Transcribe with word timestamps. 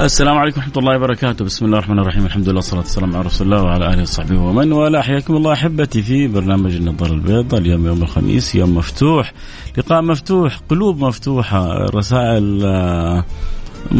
السلام 0.00 0.38
عليكم 0.38 0.60
ورحمة 0.60 0.72
الله 0.76 0.96
وبركاته، 0.96 1.44
بسم 1.44 1.64
الله 1.64 1.78
الرحمن 1.78 1.98
الرحيم، 1.98 2.26
الحمد 2.26 2.48
لله 2.48 2.56
والصلاة 2.56 2.80
والسلام 2.80 3.16
على 3.16 3.26
رسول 3.26 3.46
الله 3.46 3.62
وعلى 3.62 3.94
آله 3.94 4.02
وصحبه 4.02 4.40
ومن 4.40 4.72
والاه، 4.72 5.00
حياكم 5.00 5.36
الله 5.36 5.52
أحبتي 5.52 6.02
في 6.02 6.28
برنامج 6.28 6.74
النظارة 6.74 7.12
البيضاء، 7.12 7.60
اليوم 7.60 7.86
يوم 7.86 8.02
الخميس، 8.02 8.54
يوم 8.54 8.74
مفتوح، 8.74 9.32
لقاء 9.78 10.02
مفتوح، 10.02 10.60
قلوب 10.68 11.04
مفتوحة، 11.04 11.84
رسائل 11.94 12.62
آه، 12.64 13.24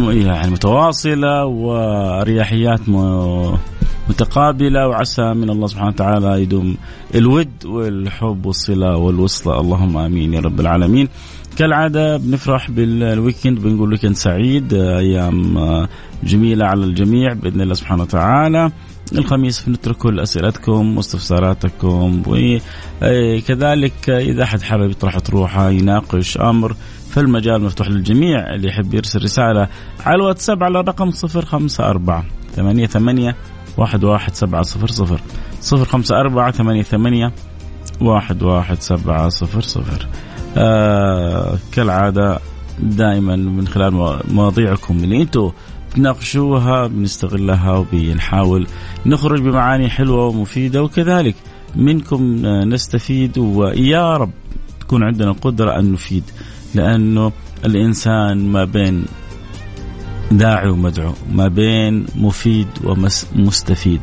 يعني 0.08 0.50
متواصلة 0.50 1.44
وأريحيات 1.44 2.80
متقابلة 4.08 4.88
وعسى 4.88 5.22
من 5.22 5.50
الله 5.50 5.66
سبحانه 5.66 5.88
وتعالى 5.88 6.42
يدوم 6.42 6.76
الود 7.14 7.64
والحب 7.64 8.46
والصلة 8.46 8.96
والوصلة. 8.96 9.60
اللهم 9.60 9.96
آمين 9.96 10.34
يا 10.34 10.40
رب 10.40 10.60
العالمين. 10.60 11.08
كالعادة 11.56 12.16
بنفرح 12.16 12.70
بال 12.70 12.90
weekend 12.90 13.58
بنقول 13.58 13.92
weekend 13.92 14.14
سعيد 14.14 14.74
أيام 14.74 15.58
جميلة 16.24 16.66
على 16.66 16.84
الجميع 16.84 17.32
بإذن 17.32 17.60
الله 17.60 17.74
سبحانه 17.74 18.02
وتعالى. 18.02 18.70
الخميس 19.12 19.62
بنترك 19.68 19.96
كل 19.96 20.20
أسئلتكم 20.20 20.96
واستفساراتكم 20.96 22.22
وكذلك 22.26 24.10
إذا 24.10 24.42
أحد 24.42 24.62
حابب 24.62 24.90
يطرح 24.90 25.18
طروحه 25.18 25.70
يناقش 25.70 26.38
أمر 26.38 26.76
فالمجال 27.10 27.62
مفتوح 27.62 27.88
للجميع. 27.88 28.54
اللي 28.54 28.68
يحب 28.68 28.94
يرسل 28.94 29.22
رسالة 29.22 29.68
على 30.06 30.16
الواتساب 30.16 30.62
على 30.62 30.80
رقم 30.80 31.10
054 31.10 32.24
ثمانية 32.56 32.86
ثمانية 32.86 33.36
واحد 33.78 34.04
واحد 34.04 34.34
سبعة 34.34 34.62
صفر 34.62 34.86
صفر. 34.86 35.20
صفر 35.60 35.84
خمسة 35.84 36.20
أربعة 36.20 36.50
ثمانية 36.50 36.82
ثمانية 36.82 37.32
واحد 38.00 38.42
واحد 38.42 38.80
سبعة 38.80 39.28
صفر 39.28 39.60
صفر. 39.60 40.06
آه 40.56 41.58
كالعادة 41.72 42.38
دائما 42.78 43.36
من 43.36 43.68
خلال 43.68 44.20
مواضيعكم 44.30 44.96
اللي 45.04 45.22
أنتم 45.22 45.50
تناقشوها 45.94 46.86
بنستغلها 46.86 47.72
وبنحاول 47.72 48.66
نخرج 49.06 49.40
بمعاني 49.40 49.88
حلوة 49.88 50.26
ومفيدة 50.26 50.82
وكذلك 50.82 51.34
منكم 51.76 52.46
نستفيد 52.46 53.38
ويا 53.38 54.16
رب 54.16 54.30
تكون 54.80 55.02
عندنا 55.02 55.30
القدره 55.30 55.78
أن 55.78 55.92
نفيد 55.92 56.24
لأنه 56.74 57.32
الإنسان 57.64 58.48
ما 58.48 58.64
بين 58.64 59.04
داعي 60.30 60.68
ومدعو 60.68 61.12
ما 61.32 61.48
بين 61.48 62.06
مفيد 62.16 62.68
ومستفيد 62.84 64.00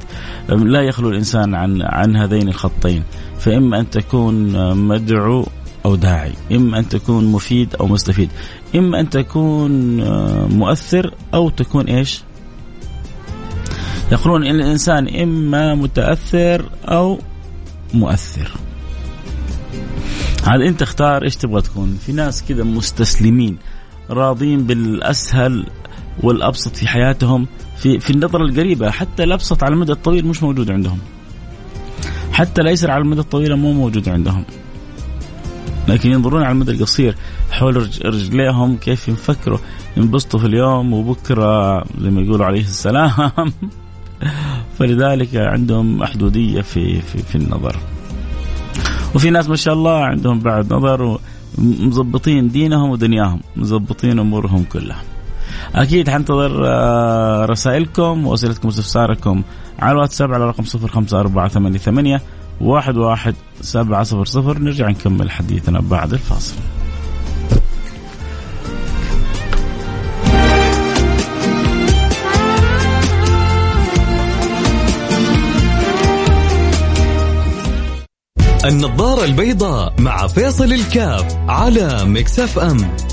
لا 0.50 0.82
يخلو 0.82 1.10
الإنسان 1.10 1.56
عن 1.56 1.82
عن 1.82 2.16
هذين 2.16 2.48
الخطين 2.48 3.04
فإما 3.40 3.80
أن 3.80 3.90
تكون 3.90 4.78
مدعو 4.78 5.46
أو 5.86 5.96
داعي. 5.96 6.34
إما 6.52 6.80
أن 6.80 6.90
تكون 6.90 7.26
مفيد 7.26 7.76
أو 7.76 7.88
مستفيد. 7.88 8.30
إما 8.76 9.00
أن 9.00 9.10
تكون 9.10 10.02
آه، 10.02 10.48
مؤثر 10.48 11.14
أو 11.34 11.50
تكون 11.50 11.86
إيش؟ 11.86 12.22
يقولون 14.12 14.44
إن 14.44 14.56
الإنسان 14.56 15.08
إما 15.08 15.76
متأثر 15.76 16.70
أو 16.86 17.20
مؤثر. 17.94 18.52
هذا 20.44 20.68
أنت 20.68 20.82
اختار 20.82 21.24
إيش 21.24 21.36
تبغى 21.36 21.62
تكون؟ 21.62 21.98
في 22.06 22.12
ناس 22.12 22.44
كذا 22.44 22.64
مستسلمين 22.64 23.58
راضين 24.10 24.64
بالأسهل 24.64 25.66
والأبسط 26.24 26.76
في 26.76 26.88
حياتهم 26.88 27.48
في 27.78 28.00
في 28.00 28.10
النظرة 28.10 28.44
القريبة 28.44 28.92
حتى 28.92 29.24
الأبسط 29.24 29.64
على 29.64 29.74
المدى 29.74 29.92
الطويل 29.92 30.28
مش 30.28 30.44
موجود 30.44 30.72
عندهم. 30.72 31.00
حتى 32.32 32.62
الأيسر 32.62 32.92
على 32.92 33.02
المدى 33.02 33.20
الطويل 33.20 33.56
مو 33.56 33.74
موجود 33.74 34.10
عندهم. 34.10 34.46
لكن 35.88 36.12
ينظرون 36.12 36.44
على 36.44 36.52
المدى 36.52 36.72
القصير 36.72 37.16
حول 37.52 37.76
رجليهم 38.06 38.78
كيف 38.78 39.08
يفكروا 39.08 39.58
ينبسطوا 39.98 40.40
في 40.40 40.46
اليوم 40.46 40.94
وبكرة 40.94 41.84
زي 42.00 42.10
ما 42.10 42.22
يقولوا 42.22 42.46
عليه 42.46 42.62
السلام 42.62 43.12
فلذلك 44.80 45.36
عندهم 45.36 45.98
محدوديه 45.98 46.62
في 46.62 47.02
في 47.02 47.18
في 47.18 47.36
النظر. 47.36 47.76
وفي 49.16 49.30
ناس 49.30 49.50
ما 49.50 49.56
شاء 49.56 49.74
الله 49.74 50.04
عندهم 50.04 50.40
بعد 50.40 50.74
نظر 50.74 51.20
مظبطين 51.58 52.48
دينهم 52.48 52.90
ودنياهم 52.90 53.42
مظبطين 53.56 54.20
أمورهم 54.20 54.64
كلها. 54.64 55.02
أكيد 55.76 56.10
حنتظر 56.10 56.62
آه، 56.66 57.46
رسائلكم 57.46 58.28
وأسئلتكم 58.28 58.68
واستفساركم 58.68 59.44
على 59.80 59.92
الواتساب 59.92 60.34
على 60.34 60.46
رقم 60.48 60.64
05488 60.64 62.20
واحد 62.64 62.98
واحد 62.98 63.36
سبعة 63.62 64.04
صفر 64.04 64.26
صفر. 64.26 64.60
نرجع 64.60 64.90
نكمل 64.90 65.32
حديثنا 65.32 65.80
بعد 65.80 66.14
الفاصل. 66.14 66.56
النظارة 78.66 79.26
البيضاء 79.26 80.02
مع 80.02 80.28
فيصل 80.28 80.74
الكاف 80.74 81.38
على 81.50 82.06
مكسف 82.06 82.60
أم. 82.60 83.13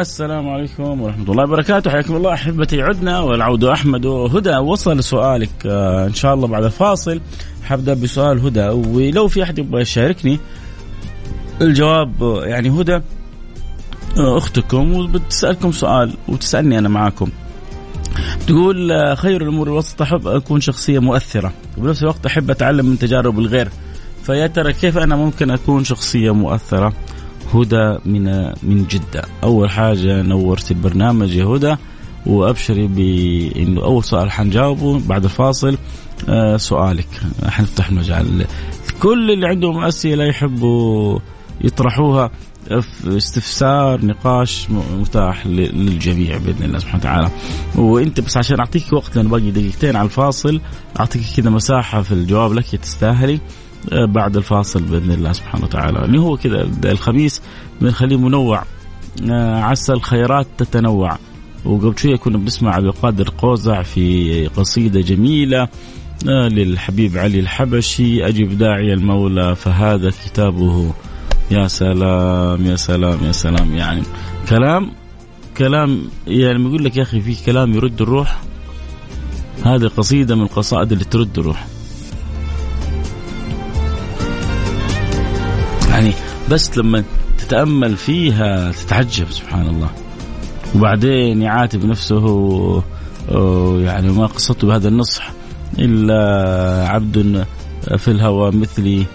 السلام 0.00 0.48
عليكم 0.48 1.00
ورحمة 1.00 1.30
الله 1.30 1.44
وبركاته. 1.44 1.90
حياكم 1.90 2.16
الله 2.16 2.32
أحبتي 2.34 2.82
عدنا 2.82 3.20
والعود 3.20 3.64
أحمد. 3.64 4.06
وهدى 4.06 4.56
وصل 4.56 5.04
سؤالك 5.04 5.50
آه، 5.66 6.06
إن 6.06 6.14
شاء 6.14 6.34
الله 6.34 6.46
بعد 6.46 6.64
الفاصل 6.64 7.20
حبدأ 7.64 7.94
بسؤال 7.94 8.46
هدى 8.46 8.68
ولو 8.68 9.28
في 9.28 9.42
أحد 9.42 9.58
يبغى 9.58 9.80
يشاركني 9.82 10.38
الجواب 11.60 12.22
آه، 12.22 12.44
يعني 12.44 12.70
هدى 12.70 12.94
آه، 12.94 14.38
أختكم 14.38 14.94
وبتسألكم 14.94 15.72
سؤال 15.72 16.14
وتسألني 16.28 16.78
أنا 16.78 16.88
معاكم. 16.88 17.30
تقول 18.46 18.92
خير 19.16 19.42
الأمور 19.42 19.66
الوسط 19.66 20.02
أحب 20.02 20.26
أكون 20.26 20.60
شخصية 20.60 20.98
مؤثرة. 20.98 21.52
وبنفس 21.78 22.02
الوقت 22.02 22.26
أحب 22.26 22.50
أتعلم 22.50 22.86
من 22.86 22.98
تجارب 22.98 23.38
الغير. 23.38 23.68
فيا 24.22 24.46
ترى 24.46 24.72
كيف 24.72 24.98
أنا 24.98 25.16
ممكن 25.16 25.50
أكون 25.50 25.84
شخصية 25.84 26.34
مؤثرة؟ 26.34 26.92
هدى 27.54 27.98
من 28.04 28.24
من 28.62 28.86
جدة. 28.90 29.24
أول 29.44 29.70
حاجة 29.70 30.22
نورت 30.22 30.70
البرنامج 30.70 31.36
يا 31.36 31.44
هدى 31.44 31.76
وأبشري 32.26 32.86
بأنه 32.86 33.82
أول 33.82 34.04
سؤال 34.04 34.30
حنجاوبه 34.30 35.00
بعد 35.06 35.24
الفاصل 35.24 35.78
آه 36.28 36.56
سؤالك. 36.56 37.08
حنفتح 37.48 37.88
المجال 37.88 38.46
كل 39.02 39.30
اللي 39.30 39.46
عندهم 39.46 39.84
أسئلة 39.84 40.24
يحبوا 40.24 41.18
يطرحوها 41.60 42.30
في 42.66 43.16
استفسار 43.16 44.06
نقاش 44.06 44.66
متاح 44.70 45.46
للجميع 45.46 46.38
بإذن 46.38 46.64
الله 46.64 46.78
سبحانه 46.78 47.00
وتعالى. 47.00 47.30
وأنت 47.76 48.20
بس 48.20 48.36
عشان 48.36 48.58
أعطيك 48.58 48.92
وقت 48.92 49.16
لأنه 49.16 49.28
باقي 49.28 49.50
دقيقتين 49.50 49.96
على 49.96 50.04
الفاصل. 50.04 50.60
أعطيك 51.00 51.22
كذا 51.36 51.50
مساحة 51.50 52.02
في 52.02 52.12
الجواب 52.12 52.52
لك 52.52 52.76
تستاهلي. 52.76 53.40
بعد 53.92 54.36
الفاصل 54.36 54.82
بإذن 54.82 55.10
الله 55.10 55.32
سبحانه 55.32 55.64
وتعالى. 55.64 55.98
يعني 55.98 56.18
هو 56.18 56.36
كذا 56.36 56.68
الخميس 56.84 57.42
بنخليه 57.80 58.16
منوع 58.16 58.62
آه، 59.30 59.62
عسى 59.62 59.92
الخيرات 59.92 60.46
تتنوع. 60.58 61.18
وقبل 61.64 61.98
شوية 61.98 62.16
كنا 62.16 62.38
بنسمع 62.38 62.74
عبد 62.74 62.86
القادر 62.86 63.30
قوزع 63.38 63.82
في 63.82 64.46
قصيدة 64.46 65.00
جميلة 65.00 65.68
آه، 66.28 66.48
للحبيب 66.48 67.16
علي 67.16 67.40
الحبشي 67.40 68.26
أجب 68.26 68.58
داعي 68.58 68.92
المولى 68.92 69.56
فهذا 69.56 70.10
كتابه. 70.10 70.92
يا 71.50 71.68
سلام 71.68 72.66
يا 72.66 72.76
سلام 72.76 73.24
يا 73.24 73.32
سلام. 73.32 73.74
يعني 73.74 74.02
كلام 74.48 74.90
كلام 75.56 76.02
يعني 76.26 76.58
بيقول 76.58 76.84
لك 76.84 76.96
يا 76.96 77.02
أخي 77.02 77.20
في 77.20 77.44
كلام 77.44 77.74
يرد 77.74 78.02
الروح. 78.02 78.40
هذه 79.64 79.86
قصيدة 79.86 80.36
من 80.36 80.42
القصائد 80.42 80.92
اللي 80.92 81.04
ترد 81.04 81.38
الروح. 81.38 81.66
يعني 85.96 86.12
بس 86.50 86.78
لما 86.78 87.04
تتأمل 87.38 87.96
فيها 87.96 88.72
تتعجب 88.72 89.30
سبحان 89.30 89.66
الله 89.66 89.90
وبعدين 90.74 91.42
يعاتب 91.42 91.84
نفسه 91.84 92.82
يعني 93.78 94.08
ما 94.08 94.26
قصته 94.26 94.66
بهذا 94.66 94.88
النصح 94.88 95.32
إلا 95.78 96.88
عبد 96.88 97.46
في 97.96 98.08
الهوى 98.08 98.50
مثلي 98.50 99.06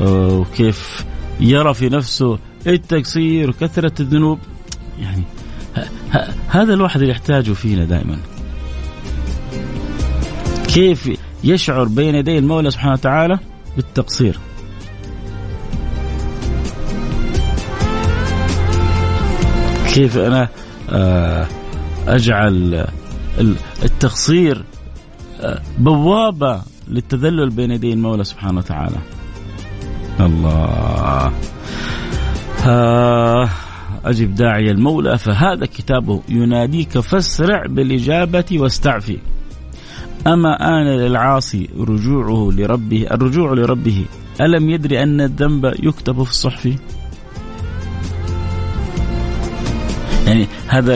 وكيف 0.00 1.04
يرى 1.40 1.74
في 1.74 1.88
نفسه 1.88 2.38
التقصير 2.66 3.50
وكثرة 3.50 3.92
الذنوب. 4.00 4.38
يعني 5.00 5.22
هذا 6.48 6.74
الواحد 6.74 7.00
اللي 7.00 7.12
يحتاجه 7.12 7.52
فينا 7.52 7.84
دائما. 7.84 8.18
كيف 10.68 11.10
يشعر 11.44 11.84
بين 11.84 12.14
يدي 12.14 12.38
المولى 12.38 12.70
سبحانه 12.70 12.92
وتعالى 12.92 13.38
بالتقصير؟ 13.76 14.38
كيف 19.96 20.18
أنا 20.18 20.48
آه، 20.90 21.46
أجعل 22.08 22.86
التقصير 23.82 24.64
آه، 25.40 25.60
بوابة 25.78 26.62
للتذلل 26.88 27.50
بين 27.50 27.70
يدي 27.70 27.92
المولى 27.92 28.24
سبحانه 28.24 28.58
وتعالى. 28.58 28.96
الله. 30.20 31.32
أجب 34.04 34.34
داعي 34.34 34.70
المولى 34.70 35.18
فهذا 35.18 35.66
كتابه 35.66 36.22
يناديك 36.28 36.98
فاسرع 36.98 37.66
بالإجابة 37.66 38.44
واستعفي. 38.52 39.18
أما 40.26 40.78
آن 40.80 40.86
للعاصي 40.86 41.68
رجوعه 41.78 42.50
لربه 42.52 43.06
الرجوع 43.10 43.52
لربه 43.52 44.04
ألم 44.40 44.70
يدري 44.70 45.02
أن 45.02 45.20
الذنب 45.20 45.72
يكتب 45.82 46.22
في 46.22 46.30
الصحف؟ 46.30 46.76
يعني 50.36 50.48
هذا 50.68 50.94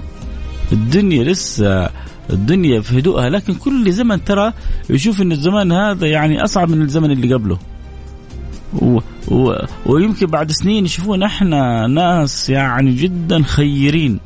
الدنيا 0.72 1.24
لسه 1.24 1.90
الدنيا 2.30 2.80
في 2.80 2.98
هدوءها 2.98 3.28
لكن 3.28 3.54
كل 3.54 3.92
زمن 3.92 4.24
ترى 4.24 4.52
يشوف 4.90 5.22
إن 5.22 5.32
الزمان 5.32 5.72
هذا 5.72 6.06
يعني 6.06 6.44
أصعب 6.44 6.70
من 6.70 6.82
الزمن 6.82 7.10
اللي 7.10 7.34
قبله. 7.34 7.58
و 9.28 9.52
ويمكن 9.86 10.26
بعد 10.26 10.52
سنين 10.52 10.84
يشوفون 10.84 11.22
إحنا 11.22 11.86
ناس 11.86 12.50
يعني 12.50 12.92
جدا 12.92 13.42
خيرين. 13.42 14.20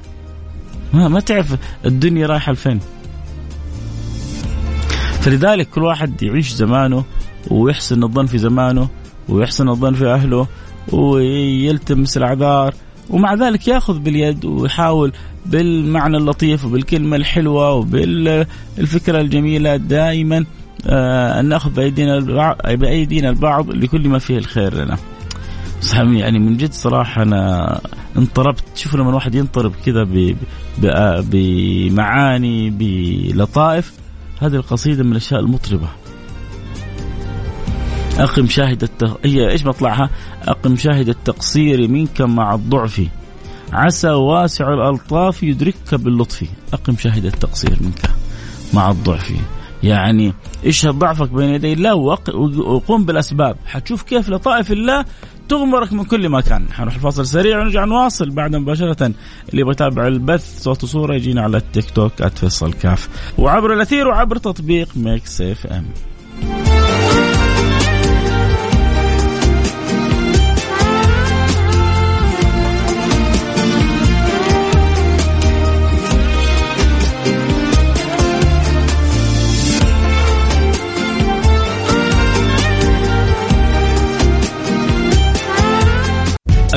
ما, 0.93 1.09
ما 1.09 1.21
تعرف 1.21 1.57
الدنيا 1.85 2.27
رايحة 2.27 2.53
لفين. 2.53 2.81
فلذلك 5.21 5.69
كل 5.69 5.83
واحد 5.83 6.23
يعيش 6.23 6.53
زمانه 6.53 7.05
ويحسن 7.51 8.03
الظن 8.03 8.27
في 8.27 8.39
زمانه 8.39 8.89
ويحسن 9.29 9.69
الظن 9.69 9.95
في 9.95 10.07
أهله 10.07 10.47
ويلتمس 10.93 12.17
الاعذار 12.17 12.75
ومع 13.11 13.35
ذلك 13.35 13.69
يأخذ 13.69 13.99
باليد 13.99 14.45
ويحاول 14.45 15.13
بالمعنى 15.47 16.17
اللطيف 16.17 16.65
وبالكلمة 16.65 17.17
الحلوة 17.17 17.73
وبالفكرة 17.73 19.21
الجميلة 19.21 19.77
دائما 19.77 20.45
أن 20.89 21.47
نأخذ 21.47 21.71
بأيدينا 21.71 22.19
البعض 22.19 22.57
بأيدينا 22.67 23.31
البعض 23.31 23.71
لكل 23.71 24.09
ما 24.09 24.19
فيه 24.19 24.39
الخير 24.39 24.75
لنا. 24.75 24.99
يعني 25.95 26.39
من 26.39 26.57
جد 26.57 26.73
صراحة 26.73 27.23
أنا 27.23 27.81
انطربت. 28.17 28.65
شوف 28.75 28.95
لما 28.95 29.11
الواحد 29.11 29.35
ينطرب 29.35 29.73
كذا 29.87 30.07
بمعاني 31.23 32.71
بلطائف 32.71 33.93
هذه 34.41 34.55
القصيدة 34.55 35.05
من 35.05 35.13
الأشياء 35.13 35.41
المطربة. 35.41 35.89
أقم 38.19 38.47
شاهد 38.47 38.83
التغ... 38.83 39.15
هي 39.25 39.51
إيش 39.51 39.67
مطلعها؟ 39.67 40.11
أقم 40.43 40.77
شاهد 40.77 41.09
التقصير 41.09 41.89
منك 41.89 42.21
مع 42.21 42.55
الضعف. 42.55 43.03
عسى 43.73 44.09
واسع 44.09 44.75
الألطاف 44.75 45.43
يدركك 45.43 45.95
باللطف. 45.95 46.45
أقم 46.73 46.97
شاهد 46.97 47.25
التقصير 47.25 47.77
منك 47.81 48.11
مع 48.75 48.91
الضعف. 48.91 49.33
يعني 49.83 50.33
اشهد 50.67 50.95
ضعفك 50.95 51.29
بين 51.29 51.49
يدي 51.49 51.73
الله 51.73 51.95
وقم 51.95 53.05
بالأسباب. 53.05 53.57
حتشوف 53.67 54.03
كيف 54.03 54.29
لطائف 54.29 54.73
الله 54.73 55.05
تغمرك 55.49 55.93
من 55.93 56.05
كل 56.05 56.29
مكان. 56.29 56.73
حنروح 56.73 56.95
الفاصل 56.95 57.27
سريع 57.27 57.61
ونرجع 57.61 57.85
نواصل 57.85 58.31
بعد 58.31 58.57
مباشرة. 58.57 59.07
اللي 59.49 59.61
يبغى 59.61 59.73
يتابع 59.73 60.07
البث 60.07 60.63
صوت 60.63 60.85
وصورة 60.85 61.15
يجينا 61.15 61.43
على 61.43 61.57
التيك 61.57 61.91
توك 61.91 62.27
@فيصل 62.27 62.73
كاف. 62.73 63.09
وعبر 63.39 63.73
الأثير 63.73 64.09
وعبر 64.09 64.37
تطبيق 64.37 64.89
Mix 64.97 65.41
FM. 65.41 65.85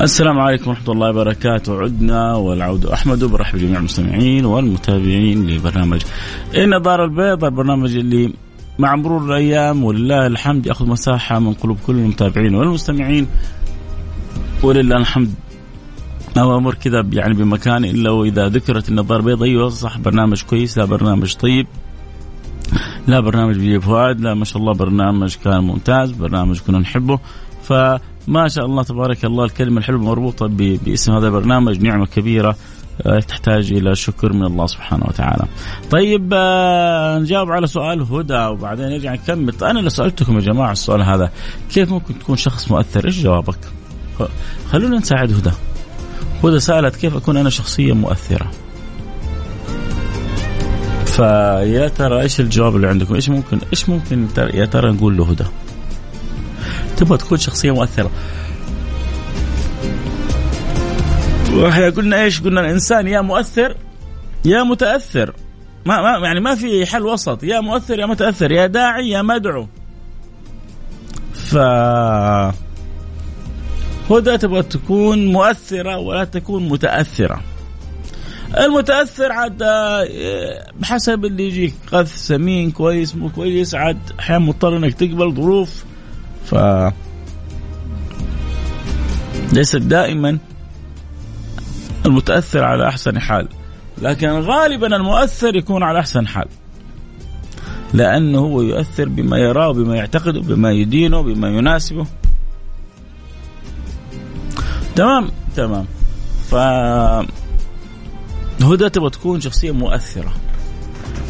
السلام 0.00 0.38
عليكم 0.38 0.70
ورحمة 0.70 0.92
الله 0.92 1.08
وبركاته. 1.10 1.80
عدنا 1.80 2.34
والعود 2.34 2.86
أحمد 2.86 3.22
وبرحب 3.22 3.58
بجميع 3.58 3.78
المستمعين 3.78 4.44
والمتابعين 4.44 5.46
لبرنامج 5.46 6.02
النظارة 6.54 7.04
البيضاء 7.04 7.50
البرنامج 7.50 7.96
اللي 7.96 8.32
مع 8.78 8.96
مرور 8.96 9.24
الأيام 9.24 9.84
ولله 9.84 10.26
الحمد 10.26 10.66
يأخذ 10.66 10.86
مساحة 10.86 11.38
من 11.38 11.52
قلوب 11.52 11.78
كل 11.86 11.92
المتابعين 11.92 12.54
والمستمعين. 12.54 13.26
ولله 14.62 14.96
الحمد. 14.96 15.34
ما 16.36 16.56
أمر 16.56 16.74
كذا 16.74 17.00
يعني 17.12 17.34
بمكان 17.34 17.84
إلا 17.84 18.10
وإذا 18.10 18.48
ذكرت 18.48 18.88
النظارة 18.88 19.20
البيضاء 19.20 19.48
أيوه 19.48 19.68
صح 19.68 19.98
برنامج 19.98 20.42
كويس 20.42 20.78
لا 20.78 20.84
برنامج 20.84 21.34
طيب. 21.34 21.66
لا 23.06 23.20
برنامج 23.20 23.56
بيجيب 23.56 23.82
فؤاد 23.82 24.20
لا 24.20 24.34
ما 24.34 24.44
شاء 24.44 24.58
الله 24.58 24.72
برنامج 24.72 25.36
كان 25.44 25.64
ممتاز 25.64 26.12
برنامج 26.12 26.60
كنا 26.60 26.78
نحبه. 26.78 27.18
ف 27.62 27.72
ما 28.28 28.48
شاء 28.48 28.64
الله 28.66 28.82
تبارك 28.82 29.24
الله 29.24 29.44
الكلمة 29.44 29.78
الحلوة 29.78 30.00
مربوطة 30.00 30.46
باسم 30.84 31.12
هذا 31.12 31.26
البرنامج 31.26 31.82
نعمة 31.82 32.06
كبيرة 32.06 32.56
آه، 33.06 33.20
تحتاج 33.20 33.72
إلى 33.72 33.94
شكر 33.94 34.32
من 34.32 34.44
الله 34.44 34.66
سبحانه 34.66 35.04
وتعالى. 35.08 35.44
طيب 35.90 36.30
آه، 36.34 37.18
نجاوب 37.18 37.50
على 37.50 37.66
سؤال 37.66 38.02
هدى 38.02 38.46
وبعدين 38.46 38.88
نرجع 38.88 39.12
نكمل. 39.12 39.54
أنا 39.62 39.78
اللي 39.78 39.90
سألتكم 39.90 40.34
يا 40.34 40.40
جماعة 40.40 40.72
السؤال 40.72 41.02
هذا 41.02 41.30
كيف 41.70 41.92
ممكن 41.92 42.18
تكون 42.18 42.36
شخص 42.36 42.70
مؤثر؟ 42.70 43.04
إيش 43.04 43.22
جوابك؟ 43.22 43.58
خلونا 44.70 44.98
نساعد 44.98 45.32
هدى. 45.32 45.50
هدى 46.44 46.60
سألت 46.60 46.96
كيف 46.96 47.16
أكون 47.16 47.36
أنا 47.36 47.50
شخصية 47.50 47.92
مؤثرة؟ 47.92 48.50
فيا 51.06 51.88
ترى 51.88 52.20
إيش 52.20 52.40
الجواب 52.40 52.76
اللي 52.76 52.88
عندكم؟ 52.88 53.14
إيش 53.14 53.28
ممكن 53.28 53.58
إيش 53.72 53.88
ممكن 53.88 54.26
يا 54.54 54.64
ترى 54.64 54.92
نقول 54.92 55.16
له 55.16 55.30
هدى؟ 55.30 55.44
تبغى 57.00 57.18
تكون 57.18 57.38
شخصية 57.38 57.70
مؤثرة. 57.70 58.10
وإحنا 61.52 61.88
قلنا 61.88 62.22
إيش؟ 62.22 62.40
قلنا 62.40 62.60
الإنسان 62.60 63.06
يا 63.06 63.20
مؤثر 63.20 63.76
يا 64.44 64.62
متأثر. 64.62 65.34
ما 65.86 66.18
ما 66.18 66.26
يعني 66.26 66.40
ما 66.40 66.54
في 66.54 66.86
حل 66.86 67.06
وسط. 67.06 67.44
يا 67.44 67.60
مؤثر 67.60 67.98
يا 67.98 68.06
متأثر. 68.06 68.52
يا 68.52 68.66
داعي 68.66 69.10
يا 69.10 69.22
مدعو. 69.22 69.66
ف 71.34 71.56
هدى 74.10 74.38
تبغى 74.38 74.62
تكون 74.62 75.26
مؤثرة 75.26 75.98
ولا 75.98 76.24
تكون 76.24 76.68
متأثرة. 76.68 77.40
المتأثر 78.58 79.32
عاد 79.32 79.62
آه، 79.62 80.66
بحسب 80.80 81.24
اللي 81.24 81.46
يجيك. 81.46 81.74
غث 81.92 82.16
سمين 82.16 82.70
كويس 82.70 83.16
مو 83.16 83.28
كويس 83.30 83.74
عاد 83.74 83.98
أحيانا 84.20 84.44
مضطر 84.44 84.76
إنك 84.76 84.94
تقبل 84.94 85.34
ظروف. 85.34 85.84
ف 86.44 86.54
ليست 89.52 89.76
دائما 89.76 90.38
المتأثر 92.06 92.64
على 92.64 92.88
أحسن 92.88 93.20
حال 93.20 93.48
لكن 94.02 94.28
غالبا 94.28 94.96
المؤثر 94.96 95.56
يكون 95.56 95.82
على 95.82 95.98
أحسن 95.98 96.26
حال 96.26 96.46
لأنه 97.92 98.38
هو 98.38 98.62
يؤثر 98.62 99.08
بما 99.08 99.38
يراه 99.38 99.72
بما 99.72 99.96
يعتقده 99.96 100.40
بما 100.40 100.72
يدينه 100.72 101.20
بما 101.22 101.48
يناسبه. 101.48 102.06
تمام؟ 104.96 105.28
تمام. 105.56 105.86
ف 106.50 106.54
هدى 108.64 108.90
تبغى 108.90 109.10
تكون 109.10 109.40
شخصية 109.40 109.70
مؤثرة. 109.70 110.32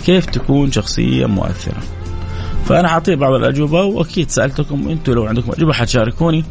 كيف 0.06 0.26
تكون 0.26 0.72
شخصية 0.72 1.26
مؤثرة؟ 1.26 1.82
فأنا 2.64 2.88
حاطيه 2.88 3.14
بعض 3.14 3.32
الأجوبة 3.32 3.82
وأكيد 3.82 4.30
سألتكم 4.30 4.88
أنتم 4.88 5.12
لو 5.12 5.26
عندكم 5.26 5.52
أجوبة 5.52 5.72
حتشاركوني. 5.72 6.44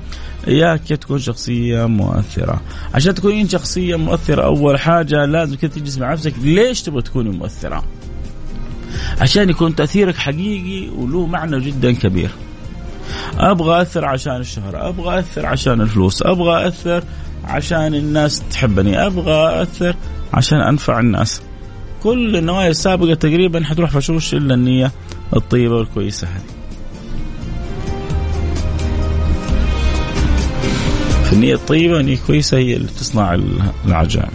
كيف 0.48 0.92
تكون 0.92 1.20
شخصية 1.20 1.86
مؤثرة. 1.86 2.62
عشان 2.94 3.14
تكونين 3.14 3.50
شخصية 3.50 3.96
مؤثرة 3.96 4.44
أول 4.44 4.80
حاجة 4.80 5.26
لازم 5.26 5.56
كذا 5.56 5.72
تجلس 5.72 5.98
مع 5.98 6.14
نفسك 6.14 6.34
ليش 6.42 6.82
تبغى 6.82 7.02
تكوني 7.02 7.30
مؤثرة؟ 7.30 7.84
عشان 9.22 9.50
يكون 9.50 9.76
تأثيرك 9.76 10.16
حقيقي 10.16 10.90
وله 10.90 11.26
معنى 11.26 11.60
جدا 11.60 11.92
كبير. 11.92 12.30
أبغى 13.38 13.82
أثر 13.82 14.06
عشان 14.06 14.36
الشهره 14.36 14.90
أبغى 14.90 15.20
أثر 15.20 15.46
عشان 15.46 15.82
الفلوس 15.82 16.22
أبغى 16.22 16.68
أثر 16.68 17.04
عشان 17.46 17.96
الناس 17.96 18.44
تحبني 18.52 19.06
أبغى 19.06 19.62
أثر 19.62 19.96
عشان 20.34 20.62
أنفع 20.62 21.00
الناس. 21.00 21.42
كل 22.04 22.36
النوايا 22.36 22.70
السابقة 22.70 23.14
تقريبا 23.14 23.64
حتروح 23.64 23.92
فشوش 23.92 24.34
الا 24.34 24.54
النية؟ 24.54 24.92
الطيبة 25.36 25.76
والكويسة 25.76 26.28
هذه. 26.28 26.60
فالنية 31.24 31.56
الطيبة 31.56 31.94
والنية 31.94 32.14
الكويسة 32.14 32.58
هي 32.58 32.76
اللي 32.76 32.88
تصنع 32.88 33.40
العجائب 33.86 34.32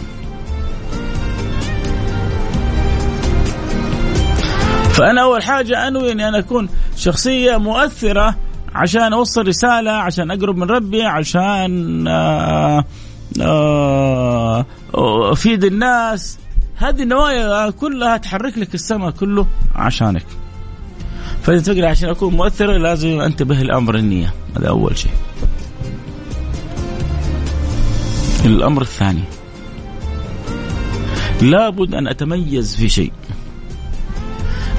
فأنا 4.93 5.21
أول 5.21 5.43
حاجة 5.43 5.87
أنوي 5.87 6.11
أني 6.11 6.27
أنا 6.27 6.39
أكون 6.39 6.69
شخصية 6.95 7.57
مؤثرة 7.57 8.35
عشان 8.75 9.13
أوصل 9.13 9.47
رسالة 9.47 9.91
عشان 9.91 10.31
أقرب 10.31 10.57
من 10.57 10.67
ربي 10.67 11.03
عشان 11.03 12.07
آه، 12.07 12.85
آه، 13.41 14.65
أفيد 15.31 15.63
الناس. 15.63 16.39
هذه 16.75 17.03
النوايا 17.03 17.69
كلها 17.69 18.17
تحرك 18.17 18.57
لك 18.57 18.75
السماء 18.75 19.11
كله 19.11 19.47
عشانك. 19.75 20.25
فاذا 21.45 21.73
تقرا 21.73 21.89
عشان 21.89 22.09
أكون 22.09 22.33
مؤثر 22.33 22.77
لازم 22.77 23.21
انتبه 23.21 23.55
لامر 23.55 23.95
النية 23.95 24.33
هذا 24.57 24.69
أول 24.69 24.97
شيء 24.97 25.11
الأمر 28.45 28.81
الثاني 28.81 29.23
لابد 31.41 31.93
أن 31.93 32.07
أتميز 32.07 32.75
في 32.75 32.89
شيء 32.89 33.11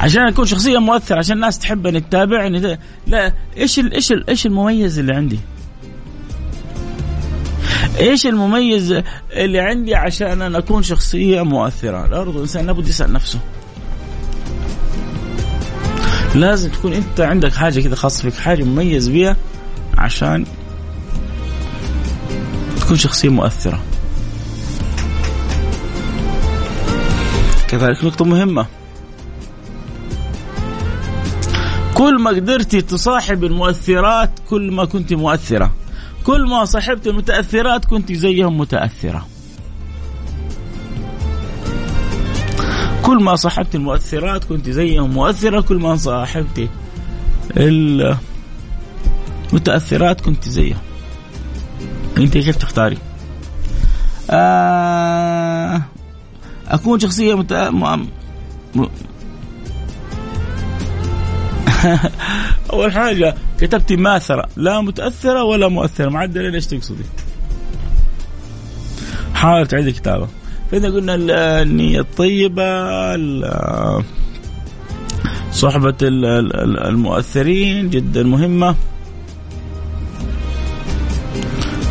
عشان 0.00 0.22
أكون 0.22 0.46
شخصيه 0.46 0.78
مؤثره 0.78 1.18
عشان 1.18 1.36
الناس 1.36 1.58
تحبني 1.58 2.00
تتابعني 2.00 2.78
لا 3.06 3.32
إيش 3.56 3.78
ال 3.78 3.92
إيش 3.92 4.12
ال 4.12 4.30
إيش 4.30 4.46
المميز 4.46 4.98
اللي 4.98 5.14
عندي؟ 5.14 5.38
إيش 7.98 8.26
المميز 8.26 9.02
اللي 9.32 9.60
عندي 9.60 9.94
عشان 9.94 10.42
أنا 10.42 10.58
أكون 10.58 10.82
شخصية 10.82 11.42
مؤثرة؟ 11.42 12.06
برضه 12.06 12.36
الانسان 12.36 12.66
لابد 12.66 12.88
يسأل 12.88 13.12
نفسه. 13.12 13.38
لازم 16.36 16.70
تكون 16.70 16.92
انت 16.92 17.20
عندك 17.20 17.54
حاجة 17.54 17.80
كذا 17.80 17.94
خاصة 17.94 18.22
فيك، 18.22 18.34
حاجة 18.34 18.64
مميز 18.64 19.08
بيها 19.08 19.36
عشان 19.98 20.44
تكون 22.80 22.96
شخصية 22.96 23.28
مؤثرة. 23.28 23.82
كذلك 27.68 28.04
نقطة 28.04 28.24
مهمة. 28.24 28.66
كل 31.94 32.22
ما 32.22 32.30
قدرتي 32.30 32.80
تصاحب 32.80 33.44
المؤثرات 33.44 34.30
كل 34.50 34.72
ما 34.72 34.84
كنت 34.84 35.12
مؤثرة. 35.12 35.74
كل 36.24 36.48
ما 36.48 36.64
صاحبت 36.64 37.06
المتأثرات 37.06 37.84
كنت 37.84 38.12
زيهم 38.12 38.58
متأثرة. 38.58 39.26
كل 43.06 43.22
ما 43.22 43.36
صاحبت 43.36 43.74
المؤثرات 43.74 44.44
كنت 44.44 44.70
زيهم 44.70 45.10
مؤثرة 45.10 45.60
كل 45.60 45.76
ما 45.76 45.96
صاحبت 45.96 46.68
المتأثرات 49.52 50.20
كنت 50.20 50.48
زيهم. 50.48 50.78
انت 52.18 52.32
كيف 52.32 52.56
تختاري؟ 52.56 52.98
آه 54.30 55.82
اكون 56.68 57.00
شخصية 57.00 57.34
مت... 57.34 57.52
أول 62.72 62.92
حاجة 62.92 63.34
كتبتي 63.60 63.96
ماثرة 63.96 64.48
لا 64.56 64.80
متأثرة 64.80 65.44
ولا 65.44 65.68
مؤثرة 65.68 66.08
معدله 66.08 66.54
إيش 66.54 66.66
تقصدي؟ 66.66 67.04
حاول 69.34 69.66
تعيد 69.66 69.86
الكتابه 69.86 70.28
فإذا 70.70 70.88
قلنا 70.88 71.14
النية 71.62 72.00
الطيبة 72.00 72.86
صحبة 75.52 75.94
المؤثرين 76.02 77.90
جدا 77.90 78.22
مهمة. 78.22 78.76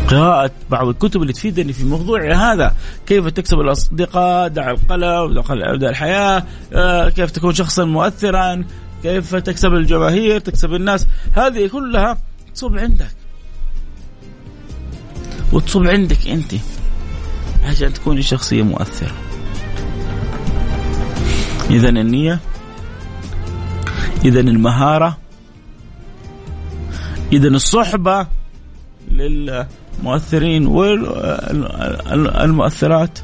قراءة 0.08 0.50
بعض 0.70 0.88
الكتب 0.88 1.22
اللي 1.22 1.32
تفيدني 1.32 1.72
في 1.72 1.84
موضوعي 1.84 2.32
هذا 2.32 2.76
كيف 3.06 3.26
تكسب 3.26 3.60
الأصدقاء 3.60 4.48
دع 4.48 4.70
القلم 4.70 5.76
دع 5.76 5.88
الحياة 5.88 6.44
آه، 6.72 7.08
كيف 7.08 7.30
تكون 7.30 7.54
شخصا 7.54 7.84
مؤثرا 7.84 8.64
كيف 9.02 9.34
تكسب 9.34 9.74
الجماهير 9.74 10.38
تكسب 10.38 10.74
الناس. 10.74 11.06
هذه 11.32 11.66
كلها 11.66 12.18
تصب 12.54 12.78
عندك. 12.78 13.10
وتصب 15.52 15.86
عندك 15.86 16.28
أنت. 16.28 16.54
عشان 17.66 17.92
تكوني 17.92 18.22
شخصية 18.22 18.62
مؤثرة. 18.62 19.14
اذا 21.70 21.88
النية 21.88 22.40
اذا 24.24 24.40
المهارة 24.40 25.18
اذا 27.32 27.48
الصحبة 27.48 28.26
للمؤثرين 29.10 30.66
والمؤثرات 32.36 33.18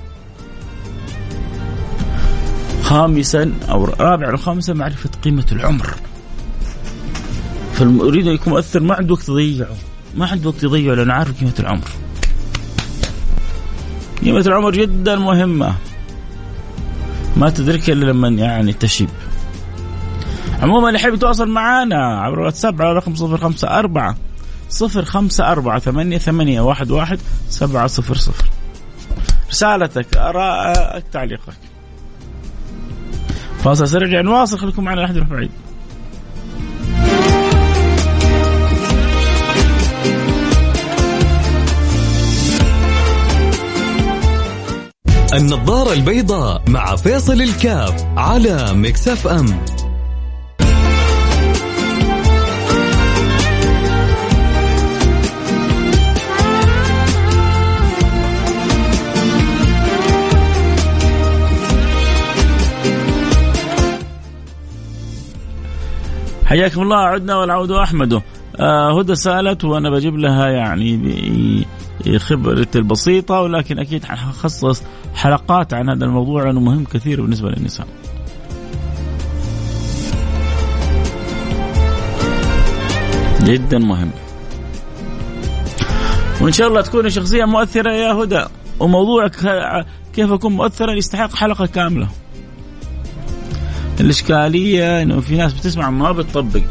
خامسا 2.83 3.53
أو 3.71 3.85
رابعا 3.85 4.33
وخامسا 4.33 4.73
معرفة 4.73 5.11
قيمة 5.25 5.47
العمر. 5.53 5.95
فالمريد 7.75 8.27
يكون 8.27 8.53
مؤثر 8.53 8.81
ما 8.81 8.95
عنده 8.95 9.15
وقت 9.15 9.29
يضيعه. 9.29 9.77
ما 10.15 10.27
عنده 10.27 10.49
وقت 10.49 10.63
يضيعه 10.63 10.95
لأنه 10.95 11.13
عارف 11.13 11.41
قيمة 11.41 11.55
العمر. 11.59 11.89
قيمه 14.25 14.41
العمر 14.41 14.71
جدا 14.71 15.17
مهمة. 15.17 15.75
ما 17.37 17.51
تدركها 17.51 17.93
إلا 17.93 18.05
لما 18.05 18.29
يعني 18.29 18.73
تشيب. 18.73 19.09
عموما 20.63 20.89
اللي 20.89 21.01
يحب 21.01 21.15
يتواصل 21.15 21.49
معنا 21.49 22.21
عبر 22.21 22.39
الواتساب 22.39 22.83
على 22.83 22.93
رقم 22.93 23.15
صفر 23.15 23.37
خمسة 23.37 23.69
أربعة 23.79 24.17
صفر 24.69 25.05
خمسة 25.05 25.53
أربعة 25.53 25.79
ثمانية 25.79 26.19
ثمانية 26.19 26.61
واحد 26.61 26.91
واحد 26.91 27.19
سبعة 27.49 27.87
صفر 27.87 28.15
صفر. 28.15 28.45
رسالتك 29.51 30.17
آرائك 30.17 31.05
تعليقك. 31.13 31.57
فاصل 33.65 33.89
سريع 33.89 34.21
نواصل. 34.21 34.59
خليكم 34.59 34.85
معنا 34.85 35.01
لحد 35.01 35.19
بعيد 35.19 35.51
النظارة 45.33 45.93
البيضاء 45.93 46.63
مع 46.69 46.97
فيصل 46.97 47.43
الكاف 47.43 48.05
على 48.17 48.67
مكسف 48.73 49.27
أم 49.27 49.47
حياكم 66.45 66.83
الله 66.83 66.97
عدنا 66.97 67.37
والعود 67.37 67.71
احمده 67.71 68.23
آه 68.61 68.99
هدى 69.01 69.15
سألت 69.15 69.65
وأنا 69.65 69.91
بجيب 69.91 70.17
لها 70.17 70.49
يعني 70.49 71.67
خبرتي 72.17 72.79
البسيطة 72.79 73.41
ولكن 73.41 73.79
أكيد 73.79 74.05
حخصص 74.05 74.83
حلقات 75.15 75.75
عن 75.75 75.89
هذا 75.89 76.05
الموضوع 76.05 76.45
لأنه 76.45 76.61
مهم 76.61 76.85
كثير 76.85 77.21
بالنسبة 77.23 77.49
للنساء. 77.49 77.87
جدا 83.43 83.79
مهم. 83.79 84.11
وإن 86.41 86.53
شاء 86.53 86.69
الله 86.69 86.81
تكوني 86.81 87.11
شخصية 87.11 87.45
مؤثرة 87.45 87.93
يا 87.93 88.13
هدى 88.13 88.45
وموضوعك 88.81 89.37
كيف 90.13 90.33
أكون 90.33 90.53
مؤثرا 90.53 90.93
يستحق 90.93 91.35
حلقة 91.35 91.67
كاملة. 91.67 92.09
الإشكالية 94.01 95.03
إنه 95.03 95.21
في 95.21 95.37
ناس 95.37 95.53
بتسمع 95.53 95.91
ما 95.91 96.13
بتطبق 96.13 96.63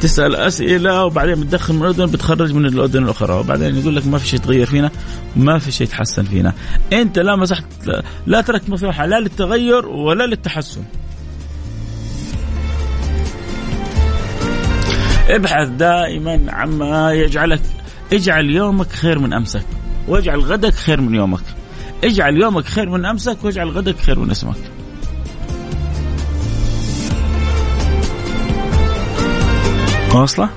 تسأل 0.00 0.36
أسئلة 0.36 1.04
وبعدين 1.04 1.40
بتدخل 1.40 1.74
من 1.74 1.84
الأذن 1.84 2.06
بتخرج 2.06 2.52
من 2.52 2.66
الأذن 2.66 3.04
الأخرى. 3.04 3.34
وبعدين 3.34 3.76
يقول 3.76 3.96
لك 3.96 4.06
ما 4.06 4.18
في 4.18 4.28
شيء 4.28 4.38
يتغير 4.38 4.66
فينا 4.66 4.90
ما 5.36 5.58
في 5.58 5.72
شيء 5.72 5.86
يتحسن 5.86 6.24
فينا. 6.24 6.52
أنت 6.92 7.18
لا 7.18 7.36
مسحت 7.36 7.64
لا 8.26 8.40
تركت 8.40 8.70
مساحة 8.70 9.06
لا 9.06 9.20
للتغير 9.20 9.86
ولا 9.86 10.26
للتحسن. 10.26 10.82
ابحث 15.28 15.68
دائما 15.68 16.40
عما 16.48 17.12
يجعلك 17.12 17.60
اجعل 18.12 18.50
يومك 18.50 18.92
خير 18.92 19.18
من 19.18 19.32
أمسك 19.32 19.66
واجعل 20.08 20.40
غدك 20.40 20.74
خير 20.74 21.00
من 21.00 21.14
يومك. 21.14 21.42
اجعل 22.04 22.36
يومك 22.36 22.64
خير 22.64 22.90
من 22.90 23.04
أمسك 23.04 23.44
واجعل 23.44 23.68
غدك 23.68 23.98
خير 23.98 24.18
من 24.18 24.30
أسمك. 24.30 24.56
واصلة؟ 30.14 30.48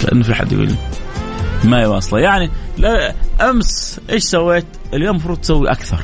كأنه 0.00 0.22
في 0.22 0.34
حد 0.34 0.52
يقول 0.52 0.66
لي. 0.66 0.76
ما 1.64 1.80
هي 1.80 1.86
واصلة. 1.86 2.20
يعني 2.20 2.50
لا 2.78 3.14
أمس 3.40 4.00
إيش 4.10 4.22
سويت؟ 4.22 4.66
اليوم 4.94 5.10
المفروض 5.10 5.38
تسوي 5.38 5.70
أكثر. 5.70 6.00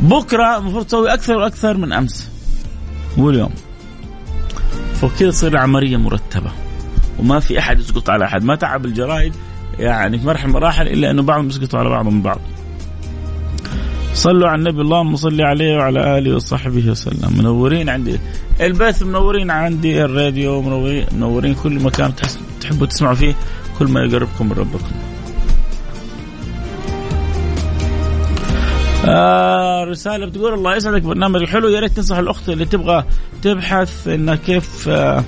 بكرة 0.00 0.58
المفروض 0.58 0.84
تسوي 0.84 1.14
أكثر 1.14 1.36
وأكثر 1.36 1.76
من 1.76 1.92
أمس. 1.92 2.30
واليوم 3.16 3.50
فكذا 4.94 5.30
تصير 5.30 5.52
العملية 5.52 5.96
مرتبة. 5.96 6.50
وما 7.18 7.40
في 7.40 7.58
أحد 7.58 7.80
يسقط 7.80 8.10
على 8.10 8.24
أحد. 8.24 8.44
ما 8.44 8.54
تعب 8.54 8.84
الجرائد. 8.84 9.34
يعني 9.78 10.18
في 10.18 10.26
مرحلة 10.26 10.52
مراحل 10.52 10.88
إلا 10.88 11.10
إنه 11.10 11.22
بعضهم 11.22 11.48
يسقطوا 11.48 11.78
على 11.78 11.88
بعضهم 11.88 12.22
بعض 12.22 12.38
صلوا 14.14 14.48
على 14.48 14.58
النبي 14.58 14.80
اللهم 14.80 15.16
صل 15.16 15.40
عليه 15.40 15.76
وعلى 15.76 16.18
آله 16.18 16.34
وصحبه 16.34 16.90
وسلم. 16.90 17.38
منورين 17.38 17.88
عندي. 17.88 18.20
البث 18.60 19.02
منورين 19.02 19.50
عندي 19.50 20.04
الراديو 20.04 20.62
منورين 21.12 21.54
كل 21.54 21.72
مكان 21.82 22.12
تحبوا 22.60 22.86
تسمعوا 22.86 23.14
فيه. 23.14 23.34
كل 23.78 23.86
ما 23.86 24.00
يقربكم 24.00 24.46
من 24.46 24.52
ربكم. 24.52 24.92
آه 29.06 29.84
رسالة 29.84 30.26
بتقول 30.26 30.54
الله 30.54 30.76
يسعدك 30.76 31.02
برنامج 31.02 31.44
حلو 31.44 31.68
يا 31.68 31.80
ريت 31.80 31.92
تنصح 31.92 32.16
الأخت 32.16 32.48
اللي 32.48 32.64
تبغى 32.64 33.04
تبحث 33.42 34.08
إنها 34.08 34.34
كيف 34.34 34.88
آه 34.88 35.24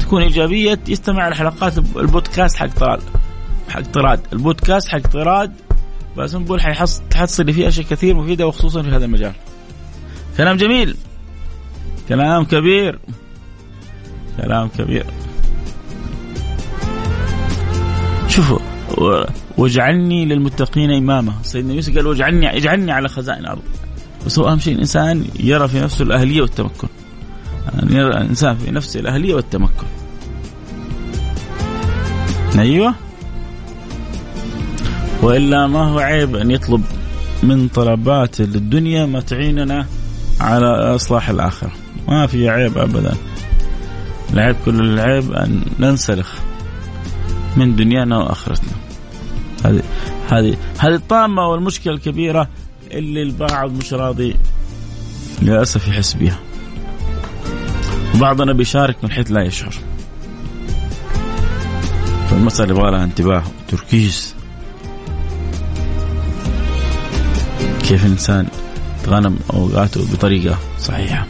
تكون 0.00 0.22
إيجابية. 0.22 0.78
يستمع 0.88 1.22
على 1.22 1.36
حلقات 1.36 1.78
البودكاست 1.78 2.56
حق 2.56 2.66
طراد. 2.66 3.00
حق 3.68 3.80
طراد. 3.80 4.20
البودكاست 4.32 4.88
حق 4.88 5.06
طراد. 5.12 5.52
بس 6.16 6.34
نقول 6.34 6.60
حتحصلي 6.60 7.52
فيه 7.52 7.68
أشياء 7.68 7.86
كثير 7.86 8.14
مفيدة 8.14 8.46
وخصوصا 8.46 8.82
في 8.82 8.88
هذا 8.88 9.04
المجال. 9.04 9.32
كلام 10.36 10.56
جميل. 10.56 10.96
كلام 12.08 12.44
كبير. 12.44 12.98
كلام 14.36 14.68
كبير. 14.68 15.06
شوفوا 18.28 18.58
واجعلني 19.56 20.24
للمتقين 20.24 20.90
إماما، 20.90 21.32
سيدنا 21.42 21.74
يوسف 21.74 21.96
قال 21.96 22.06
واجعلني 22.06 22.56
اجعلني 22.56 22.92
على 22.92 23.08
خزائن 23.08 23.40
الأرض. 23.40 23.62
بس 24.26 24.38
هو 24.38 24.48
أهم 24.48 24.58
شيء 24.58 24.74
الإنسان 24.74 25.24
يرى 25.40 25.68
في 25.68 25.80
نفسه 25.80 26.02
الأهلية 26.02 26.40
والتمكن. 26.40 26.88
يعني 27.74 27.94
يرى 27.94 28.08
الإنسان 28.08 28.56
في 28.56 28.70
نفسه 28.70 29.00
الأهلية 29.00 29.34
والتمكن. 29.34 29.86
أيوه 32.58 32.94
وإلا 35.22 35.66
ما 35.66 35.84
هو 35.84 35.98
عيب 35.98 36.36
أن 36.36 36.50
يطلب 36.50 36.84
من 37.42 37.68
طلبات 37.68 38.40
الدنيا 38.40 39.06
ما 39.06 39.20
تعيننا 39.20 39.86
على 40.40 40.94
إصلاح 40.94 41.28
الآخرة 41.28 41.72
ما 42.08 42.26
في 42.26 42.48
عيب 42.48 42.78
ابدا. 42.78 43.16
العيب 44.32 44.56
كل 44.64 44.80
العيب 44.80 45.32
أن 45.32 45.64
ننسلخ 45.80 46.34
من 47.56 47.76
دنيانا 47.76 48.18
وآخرتنا. 48.18 48.72
هذه 49.64 49.82
هذه 50.28 50.56
هذه 50.78 50.94
الطامة 50.94 51.48
والمشكلة 51.48 51.94
الكبيرة 51.94 52.48
اللي 52.90 53.22
البعض 53.22 53.72
مش 53.72 53.92
راضي 53.92 54.36
للأسف 55.42 55.88
يحس 55.88 56.14
بها 56.14 56.38
وبعضنا 58.14 58.52
بيشارك 58.52 58.96
من 59.04 59.10
حيث 59.10 59.32
لا 59.32 59.42
يشعر. 59.42 59.74
فالمسألة 62.30 62.70
يبغى 62.70 62.90
لها 62.90 63.04
انتباه 63.04 63.42
وتركيز 63.68 64.34
كيف 67.80 68.06
الإنسان 68.06 68.46
يتغنم 69.00 69.38
أوقاته 69.54 70.12
بطريقة 70.12 70.58
صحيحة. 70.78 71.26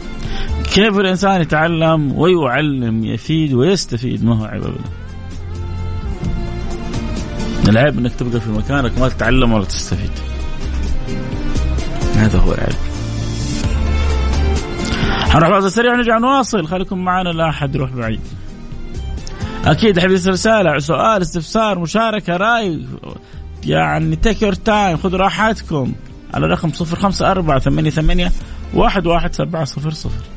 كيف 0.77 0.99
الإنسان 0.99 1.41
يتعلم 1.41 2.17
ويعلم 2.17 3.03
يفيد 3.05 3.53
ويستفيد 3.53 4.25
ما 4.25 4.39
هو 4.39 4.45
عيب 4.45 4.63
ابدا. 4.63 4.83
العيب 7.69 7.99
إنك 7.99 8.15
تبقى 8.15 8.39
في 8.39 8.49
مكانك 8.49 8.99
ما 8.99 9.09
تتعلم 9.09 9.53
ولا 9.53 9.65
تستفيد. 9.65 10.11
هذا 12.15 12.39
هو 12.39 12.53
العيب. 12.53 12.75
حنروح 15.29 15.49
بعد 15.49 15.67
سريع 15.67 15.93
ونرجع 15.93 16.17
نواصل 16.17 16.67
خليكم 16.67 16.97
معنا 17.05 17.29
لا 17.29 17.49
أحد 17.49 17.75
يروح 17.75 17.91
بعيد. 17.91 18.21
أكيد 19.65 19.97
يرسل 19.97 20.31
رساله 20.31 20.79
سؤال 20.79 21.21
استفسار 21.21 21.79
مشاركة 21.79 22.37
رأي 22.37 22.85
يعني 23.65 24.15
take 24.15 24.41
your 24.41 24.53
time 24.53 24.97
خذوا 24.97 25.19
راحتكم 25.19 25.93
على 26.33 26.47
رقم 26.47 26.71
صفر 26.71 26.99
خمسة 26.99 27.31
أربعة 27.31 27.59
ثمانية 27.59 27.89
ثمانية 27.89 28.31
واحد 28.73 29.07
واحد 29.07 29.33
سبعة 29.35 29.65
صفر 29.65 29.91
صفر 29.91 30.36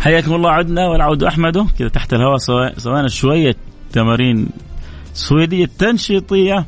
حياكم 0.00 0.34
الله 0.34 0.50
عدنا 0.50 0.88
والعود 0.88 1.24
احمد 1.24 1.66
كذا 1.78 1.88
تحت 1.88 2.12
الهواء 2.12 2.36
سوينا 2.76 3.08
شوية 3.08 3.56
تمارين 3.92 4.48
سويدية 5.14 5.68
تنشيطية. 5.78 6.66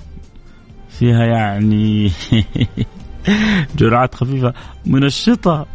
فيها 0.88 1.24
يعني 1.24 2.12
جرعات 3.78 4.14
خفيفة. 4.14 4.54
منشطة. 4.86 5.66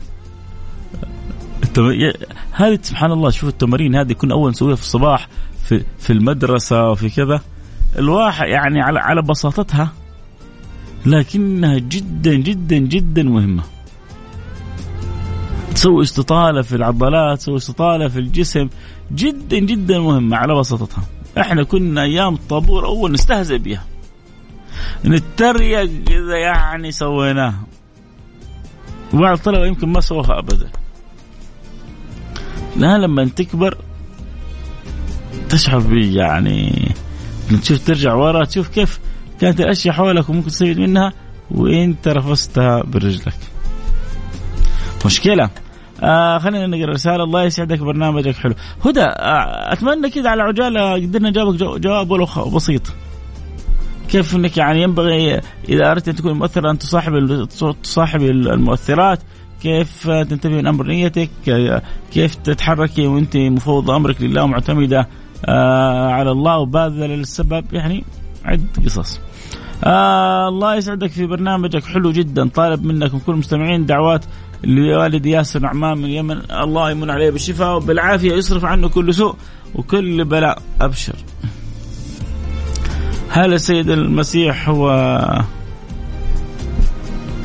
هذه 2.52 2.80
سبحان 2.82 3.12
الله 3.12 3.30
شوف 3.30 3.50
التمارين 3.50 3.96
هذه 3.96 4.14
كنا 4.14 4.34
أول 4.34 4.50
نسويها 4.50 4.76
في 4.76 4.82
الصباح 4.82 5.28
في 5.64 5.84
في 6.00 6.14
المدرسة 6.14 6.90
وفي 6.90 7.10
كذا. 7.10 7.42
الواحد 8.00 8.48
يعني 8.48 8.82
على 8.82 9.00
على 9.00 9.22
بساطتها 9.22 9.92
لكنها 11.06 11.78
جدا 11.78 12.36
جدا 12.36 12.78
جدا 12.78 13.24
مهمة. 13.24 13.64
تسوي 15.78 16.04
استطالة 16.04 16.62
في 16.62 16.76
العضلات 16.76 17.38
تسوي 17.38 17.58
استطالة 17.58 18.08
في 18.08 18.20
الجسم 18.20 18.70
جدا 19.12 19.60
جدا 19.60 20.00
مهمة 20.00 20.38
على 20.38 20.60
بساطتها. 20.60 21.04
إحنا 21.38 21.64
كنا 21.64 22.04
أيام 22.04 22.34
الطابور 22.34 22.86
أول 22.86 23.12
نستهزئ 23.12 23.58
بها 23.58 23.84
نتريق 25.06 25.80
إذا 26.10 26.38
يعني 26.38 26.92
سويناها. 26.92 27.64
وبعض 29.14 29.38
الطلبة 29.38 29.66
يمكن 29.66 29.90
ما 29.90 30.00
سووها 30.00 30.40
ابدا. 30.40 30.70
لا 32.76 32.98
لما 32.98 33.26
تكبر 33.26 33.78
تشعر 35.50 35.80
ب 35.80 35.94
يعني 35.94 36.92
تشوف 37.62 37.88
ترجع 37.88 38.14
ورا 38.14 38.46
تشوف 38.46 38.68
كيف 38.68 39.00
كانت 39.42 39.60
الأشياء 39.60 39.96
حولك 39.96 40.30
وممكن 40.30 40.48
تستفيد 40.48 40.80
منها 40.80 41.14
وإنت 41.52 42.08
رفستها 42.08 42.84
برجلك. 42.84 43.38
مشكلة؟ 45.06 45.50
آه 46.04 46.38
خلينا 46.38 46.68
نقرأ. 46.68 46.92
رسالة. 46.92 47.24
الله 47.24 47.44
يسعدك 47.44 47.80
برنامجك 47.80 48.36
حلو. 48.36 48.54
هدى 48.86 49.02
آه 49.02 49.74
أتمنى 49.74 50.10
كذا 50.10 50.30
على 50.30 50.42
عجالة 50.42 50.94
قدرنا 50.94 51.30
نجاوبك 51.30 51.80
جواب 51.80 52.12
ولو 52.12 52.26
بسيط. 52.56 52.82
كيف 54.10 54.36
إنك 54.36 54.58
يعني 54.58 54.82
ينبغي 54.82 55.42
إذا 55.70 55.92
أردت 55.92 56.08
أن 56.08 56.16
تكون 56.16 56.34
مؤثرا 56.34 56.72
أن 56.72 56.78
تصاحب 56.78 57.48
تصاحب 57.84 58.22
المؤثرات؟ 58.22 59.20
كيف 59.62 60.10
تنتبه 60.10 60.56
من 60.56 60.68
أمر 60.68 60.88
نيتك؟ 60.88 61.30
كيف 62.12 62.36
تتحركي 62.36 63.08
وأنت 63.08 63.38
مفوضه 63.38 63.96
أمرك 63.96 64.22
لله 64.22 64.44
ومعتمدة 64.44 65.08
آه 65.46 66.10
على 66.10 66.32
الله 66.32 66.58
وباذله 66.58 67.06
للسبب 67.06 67.66
يعني 67.74 68.04
عد 68.46 68.68
قصص. 68.86 69.20
آه 69.84 70.48
الله 70.48 70.76
يسعدك 70.76 71.12
في 71.12 71.26
برنامجك 71.26 71.84
حلو 71.84 72.12
جدا. 72.12 72.50
طالب 72.50 72.86
منك 72.86 73.14
من 73.14 73.22
المستمعين 73.28 73.86
دعوات 73.86 74.26
لوالد 74.64 75.26
ياسر 75.26 75.60
نعمان 75.60 75.98
من 75.98 76.06
اليمن. 76.06 76.52
الله 76.52 76.92
يمن 76.92 77.10
عليه 77.10 77.30
بالشفاء 77.30 77.76
وبالعافية 77.76 78.34
يصرف 78.34 78.66
عنه 78.66 78.90
كل 78.90 79.14
سوء 79.14 79.36
وكل 79.76 80.26
بلاء 80.26 80.62
أبشر. 80.82 81.16
هل 83.30 83.54
السيد 83.54 83.90
المسيح 83.90 84.70
هو 84.70 84.92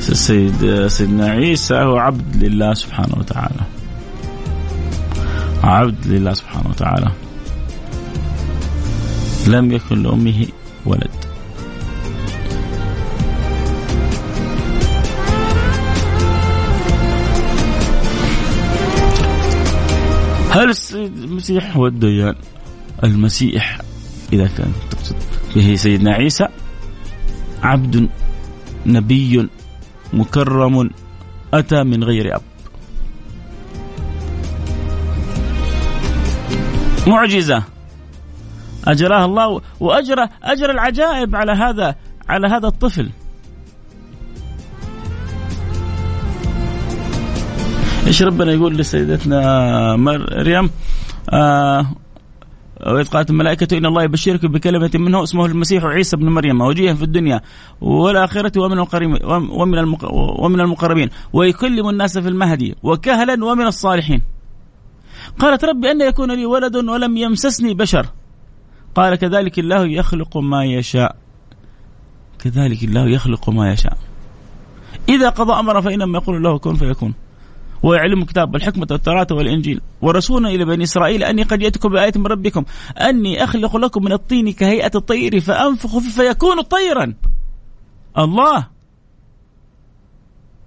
السيد 0.09 0.87
سيدنا 0.87 1.27
عيسى 1.27 1.75
هو 1.75 1.97
عبد 1.97 2.43
لله 2.43 2.73
سبحانه 2.73 3.15
وتعالى. 3.17 3.61
عبد 5.63 6.07
لله 6.07 6.33
سبحانه 6.33 6.69
وتعالى. 6.69 7.11
لم 9.47 9.71
يكن 9.71 10.03
لأمه 10.03 10.45
ولد. 10.85 11.32
هل 20.53 20.73
المسيح 20.93 21.77
هو 21.77 21.87
الديان؟ 21.87 22.35
المسيح 23.03 23.79
إذا 24.33 24.47
كان 24.47 24.71
تقصد 24.91 25.15
به 25.55 25.75
سيدنا 25.75 26.11
عيسى. 26.11 26.47
عبد 27.63 28.09
نبي 28.85 29.49
مكرم 30.13 30.89
أتى 31.53 31.83
من 31.83 32.03
غير 32.03 32.35
أب. 32.35 32.41
معجزة. 37.07 37.63
أجراها 38.85 39.25
الله 39.25 39.61
وأجرى 39.79 40.29
أجرى 40.43 40.71
العجائب 40.71 41.35
على 41.35 41.51
هذا 41.51 41.95
على 42.29 42.47
هذا 42.47 42.67
الطفل. 42.67 43.09
إيش 48.07 48.23
ربنا 48.23 48.51
يقول 48.51 48.77
لسيدتنا 48.77 49.95
مريم 49.95 50.69
آه 51.29 51.85
وإذ 52.87 53.07
قالت 53.07 53.29
الملائكة 53.29 53.77
إن 53.77 53.85
الله 53.85 54.03
يبشرك 54.03 54.45
بكلمة 54.45 54.91
منه 54.95 55.23
اسمه 55.23 55.45
المسيح 55.45 55.83
عيسى 55.83 56.17
بن 56.17 56.29
مريم 56.29 56.61
وجيها 56.61 56.93
في 56.93 57.03
الدنيا 57.03 57.41
والآخرة 57.81 58.59
ومن 58.61 58.79
ومن 59.51 59.95
ومن 60.39 60.59
المقربين 60.59 61.09
ويكلم 61.33 61.89
الناس 61.89 62.17
في 62.17 62.29
المهدي 62.29 62.75
وكهلا 62.83 63.45
ومن 63.45 63.67
الصالحين. 63.67 64.21
قالت 65.39 65.65
ربي 65.65 65.91
أن 65.91 66.01
يكون 66.01 66.31
لي 66.31 66.45
ولد 66.45 66.75
ولم 66.75 67.17
يمسسني 67.17 67.73
بشر. 67.73 68.05
قال 68.95 69.15
كذلك 69.15 69.59
الله 69.59 69.85
يخلق 69.85 70.37
ما 70.37 70.65
يشاء. 70.65 71.15
كذلك 72.39 72.83
الله 72.83 73.09
يخلق 73.09 73.49
ما 73.49 73.71
يشاء. 73.71 73.97
إذا 75.09 75.29
قضى 75.29 75.53
أمرا 75.59 75.81
فإنما 75.81 76.17
يقول 76.17 76.43
له 76.43 76.59
كن 76.59 76.75
فيكون. 76.75 77.13
ويعلم 77.83 78.21
الكتاب 78.21 78.53
والحكمة 78.53 78.87
والتوراة 78.91 79.27
والإنجيل. 79.31 79.81
ورسولا 80.01 80.49
إلى 80.49 80.65
بني 80.65 80.83
إسرائيل 80.83 81.23
أني 81.23 81.43
قد 81.43 81.59
جئتكم 81.59 81.89
بآية 81.89 82.11
من 82.15 82.27
ربكم. 82.27 82.63
أني 82.97 83.43
أخلق 83.43 83.77
لكم 83.77 84.03
من 84.03 84.11
الطين 84.11 84.53
كهيئة 84.53 84.91
الطير 84.95 85.39
فأنفخ 85.39 85.97
فيه 85.97 86.09
فيكون 86.09 86.61
طيرا. 86.61 87.13
الله. 88.17 88.67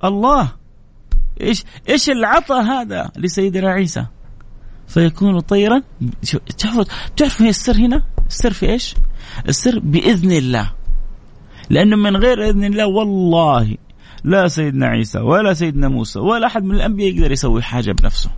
الله. 0.05 0.53
إيش 1.41 1.65
إيش 1.89 2.11
العطاء 2.11 2.63
هذا 2.63 3.11
لسيدنا 3.17 3.71
عيسى؟ 3.71 4.07
فيكون 4.89 5.41
طيرا. 5.41 5.83
تعرفوا 6.59 6.85
تعرفوا 7.17 7.47
السر 7.47 7.77
هنا؟ 7.77 8.03
السر 8.27 8.53
في 8.53 8.71
إيش؟ 8.71 8.95
السر 9.49 9.79
بإذن 9.79 10.33
الله. 10.33 10.73
لأنه 11.71 11.97
من 11.97 12.17
غير 12.17 12.49
إذن 12.49 12.65
الله 12.65 12.87
والله 12.87 13.77
لا 14.27 14.49
سيدنا 14.49 14.87
عيسى 14.87 15.19
ولا 15.19 15.55
سيدنا 15.55 15.89
موسى 15.89 16.19
ولا 16.19 16.47
أحد 16.47 16.65
من 16.65 16.75
الأنبياء 16.75 17.15
يقدر 17.15 17.33
يسوي 17.33 17.63
حاجة 17.63 17.93
بنفسه. 17.93 18.31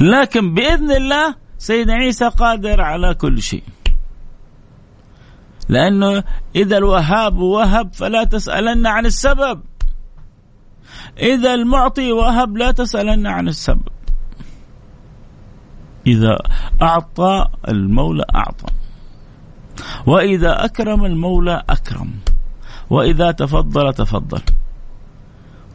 لكن 0.00 0.54
بإذن 0.54 0.90
الله 0.90 1.34
سيدنا 1.58 1.94
عيسى 1.94 2.28
قادر 2.28 2.80
على 2.80 3.14
كل 3.14 3.42
شيء. 3.42 3.62
لأنه 5.68 6.24
إذا 6.56 6.76
الوهاب 6.78 7.38
وهب 7.38 7.94
فلا 7.94 8.24
تسألن 8.24 8.86
عن 8.86 9.06
السبب. 9.06 9.62
إذا 11.18 11.54
المعطي 11.54 12.12
وهب 12.12 12.56
لا 12.56 12.70
تسألن 12.70 13.26
عن 13.26 13.48
السبب. 13.48 13.88
إذا 16.06 16.38
أعطى 16.82 17.48
المولى 17.68 18.24
أعطى. 18.34 18.66
وإذا 20.06 20.64
أكرم 20.64 21.04
المولى 21.04 21.62
أكرم 21.68 22.10
وإذا 22.90 23.30
تفضل 23.30 23.94
تفضل. 23.94 24.42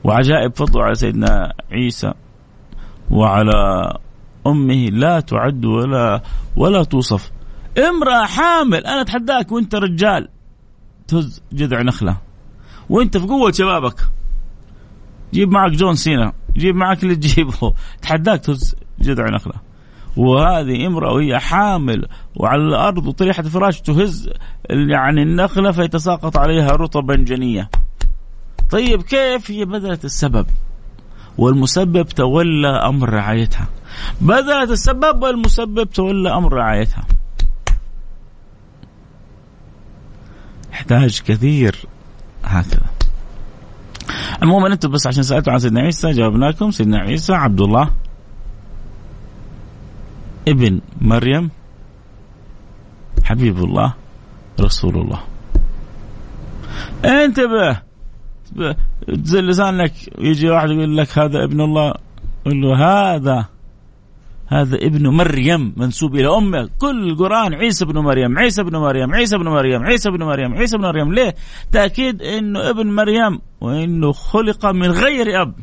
وعجائب 0.04 0.56
فضله 0.56 0.84
على 0.84 0.96
سيدنا 0.96 1.54
عيسى 1.72 2.14
وعلى 3.12 3.94
أمه 4.48 4.86
لا 4.86 5.20
تعد 5.20 5.66
ولا 5.66 6.22
ولا 6.56 6.84
توصف. 6.84 7.32
امرأة 7.78 8.26
حامل 8.26 8.86
أنا 8.86 9.02
أتحداك 9.02 9.52
وأنت 9.52 9.76
رجال 9.76 10.30
تهز 11.08 11.42
جذع 11.54 11.82
نخلة. 11.82 12.18
وأنت 12.90 13.18
في 13.18 13.28
قوة 13.28 13.52
شبابك. 13.52 14.00
جيب 15.34 15.52
معك 15.52 15.72
جون 15.72 15.96
سينا 15.96 16.34
جيب 16.58 16.76
معك 16.76 17.04
اللي 17.04 17.16
تجيبه. 17.16 17.74
تحداك 18.02 18.40
تهز 18.40 18.76
جذع 19.00 19.30
نخلة. 19.30 19.73
وهذه 20.18 20.88
امرأة 20.88 21.14
وهي 21.14 21.40
حامل 21.40 22.08
وعلى 22.36 22.62
الأرض 22.62 23.08
وطريحة 23.08 23.44
فراش 23.44 23.82
تهز 23.82 24.30
يعني 24.70 25.24
النخلة 25.24 25.72
فيتساقط 25.72 26.38
عليها 26.38 26.72
رطبا 26.72 27.16
جنية. 27.16 27.70
طيب 28.72 29.02
كيف 29.02 29.52
هي 29.52 29.66
بذلت 29.66 30.06
السبب؟ 30.06 30.46
والمسبب 31.38 32.08
تولى 32.08 32.68
أمر 32.68 33.10
رعايتها. 33.10 33.68
بذلت 34.22 34.72
السبب 34.72 35.24
والمسبب 35.24 35.84
تولى 35.84 36.34
أمر 36.34 36.54
رعايتها. 36.54 37.04
يحتاج 40.72 41.22
كثير 41.22 41.86
هكذا 42.44 42.86
المهم 44.44 44.66
أنتم 44.66 44.92
بس 44.92 45.08
عشان 45.08 45.24
سألتوا 45.24 45.54
عن 45.54 45.60
سيدنا 45.60 45.82
عيسى 45.82 46.12
جاوبناكم. 46.12 46.72
سيدنا 46.72 47.00
عيسى 47.00 47.34
عبد 47.34 47.62
الله. 47.62 47.90
ابن 50.48 50.82
مريم 51.02 51.50
حبيب 53.24 53.58
الله 53.58 53.94
رسول 54.62 54.96
الله 54.98 55.20
انتبه! 57.06 57.82
تزل 59.08 59.48
لسانك 59.48 59.94
يجي 60.20 60.50
واحد 60.50 60.70
يقول 60.70 60.98
لك 60.98 61.20
هذا 61.20 61.44
ابن 61.44 61.62
الله 61.62 61.94
يقول 62.46 62.62
له 62.62 62.76
هذا 62.76 63.46
هذا 64.48 64.76
ابن 64.76 65.08
مريم 65.08 65.74
منسوب 65.78 66.16
إلى 66.16 66.28
أمه. 66.38 66.70
كل 66.80 67.10
القران 67.10 67.54
عيسى 67.54 67.86
ابن 67.86 67.98
مريم 68.00 68.40
عيسى 68.40 68.62
ابن 68.62 68.78
مريم 68.78 69.16
عيسى 69.16 69.36
ابن 69.36 69.50
مريم 69.50 69.84
عيسى 69.84 70.10
ابن 70.10 70.24
مريم 70.24 70.54
عيسى 70.54 70.76
ابن 70.76 70.86
مريم. 70.86 71.14
ليه؟ 71.14 71.36
تأكيد 71.72 72.22
إنه 72.22 72.70
ابن 72.70 72.88
مريم 72.88 73.40
وإنه 73.62 74.12
خلق 74.12 74.66
من 74.66 74.92
غير 74.92 75.42
أب. 75.42 75.54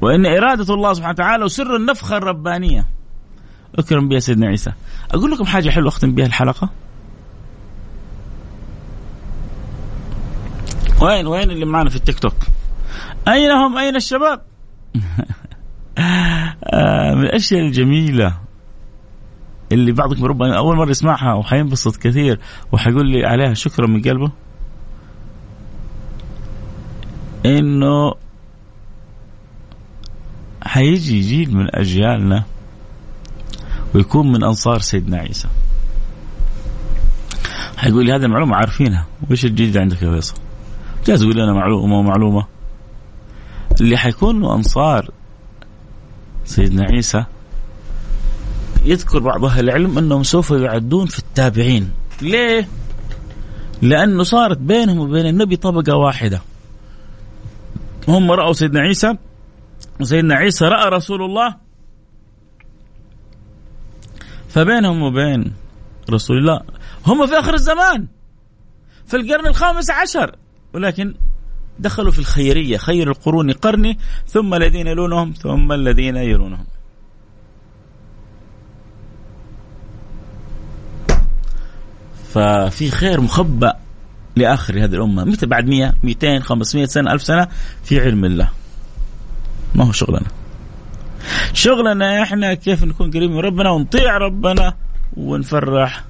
وإن 0.00 0.26
إرادة 0.26 0.74
الله 0.74 0.92
سبحانه 0.92 1.12
وتعالى 1.12 1.44
وسر 1.44 1.76
النفخه 1.76 2.16
الربانية. 2.16 2.86
أكرم 3.78 4.08
بها 4.08 4.18
سيدنا 4.18 4.46
عيسى. 4.46 4.72
أقول 5.10 5.30
لكم 5.30 5.44
حاجة 5.44 5.70
حلوة 5.70 5.88
أختم 5.88 6.14
بها 6.14 6.26
الحلقة. 6.26 6.70
وين 11.00 11.26
وين 11.26 11.50
اللي 11.50 11.64
معنا 11.64 11.90
في 11.90 11.96
التيك 11.96 12.18
توك؟ 12.18 12.34
أين 13.28 13.50
هم؟ 13.50 13.78
أين 13.78 13.96
الشباب؟ 13.96 14.42
آه، 15.98 17.14
من 17.14 17.22
الأشياء 17.22 17.60
الجميلة 17.60 18.38
اللي 19.72 19.92
بعضكم 19.92 20.24
ربما 20.24 20.56
أول 20.56 20.76
مرة 20.76 20.90
يسمعها 20.90 21.34
وحينبسط 21.34 21.96
كثير 21.96 22.40
وحيقول 22.72 23.08
لي 23.10 23.26
عليها 23.26 23.54
شكرا 23.54 23.86
من 23.86 24.02
قلبه. 24.02 24.30
إنه 27.46 28.14
حيجي 30.70 31.20
جيل 31.20 31.56
من 31.56 31.76
أجيالنا 31.76 32.44
ويكون 33.94 34.32
من 34.32 34.44
أنصار 34.44 34.78
سيدنا 34.78 35.16
عيسى. 35.18 35.48
حيقول 37.76 38.06
لي 38.06 38.12
هذه 38.12 38.24
المعلومة 38.24 38.56
عارفينها. 38.56 39.06
وإيش 39.28 39.44
الجديد 39.44 39.76
عندك 39.76 40.02
يا 40.02 40.10
فيصل؟ 40.10 40.34
جاز 41.06 41.22
يقول 41.22 41.36
لنا 41.36 41.52
معلومة 41.52 41.98
ومعلومة 41.98 42.46
اللي 43.80 43.96
حيكونوا 43.96 44.54
أنصار 44.54 45.10
سيدنا 46.44 46.84
عيسى 46.84 47.24
يذكر 48.84 49.18
بعض 49.18 49.44
أهل 49.44 49.64
العلم 49.64 49.98
أنهم 49.98 50.22
سوف 50.22 50.50
يعدون 50.50 51.06
في 51.06 51.18
التابعين. 51.18 51.90
ليه؟ 52.22 52.68
لأنه 53.82 54.22
صارت 54.22 54.58
بينهم 54.58 54.98
وبين 54.98 55.26
النبي 55.26 55.56
طبقة 55.56 55.96
واحدة. 55.96 56.40
هم 58.08 58.30
رأوا 58.30 58.52
سيدنا 58.52 58.80
عيسى 58.80 59.16
وسيدنا 60.00 60.34
عيسى 60.34 60.64
رأى 60.64 60.88
رسول 60.88 61.22
الله 61.22 61.56
فبينهم 64.48 65.02
وبين 65.02 65.52
رسول 66.10 66.38
الله 66.38 66.60
هم 67.06 67.26
في 67.26 67.38
آخر 67.38 67.54
الزمان 67.54 68.06
في 69.06 69.16
القرن 69.16 69.46
الخامس 69.46 69.90
عشر 69.90 70.36
ولكن 70.74 71.14
دخلوا 71.78 72.12
في 72.12 72.18
الخيرية 72.18 72.76
خير 72.76 73.10
القرون 73.10 73.52
قرني 73.52 73.98
ثم 74.26 74.54
الذين 74.54 74.86
يلونهم 74.86 75.32
ثم 75.32 75.72
الذين 75.72 76.16
يلونهم. 76.16 76.66
ففي 82.34 82.90
خير 82.90 83.20
مخبأ 83.20 83.76
لآخر 84.36 84.84
هذه 84.84 84.94
الأمة 84.94 85.24
متى؟ 85.24 85.46
بعد 85.46 85.68
100 85.68 85.92
200 86.02 86.40
500 86.40 86.86
سنة 86.86 87.12
1000 87.12 87.22
سنة 87.22 87.48
في 87.84 88.00
علم 88.00 88.24
الله. 88.24 88.59
ما 89.74 89.84
هو 89.84 89.92
شغلنا. 89.92 90.26
شغلنا 91.52 92.22
إحنا 92.22 92.54
كيف 92.54 92.84
نكون 92.84 93.10
قريبين 93.10 93.36
من 93.36 93.40
ربنا 93.40 93.70
ونطيع 93.70 94.16
ربنا 94.16 94.74
ونفرح 95.16 96.04